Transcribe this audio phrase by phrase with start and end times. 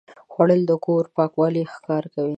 [0.31, 2.29] خوړل د کور پاکوالی ښکاره کوي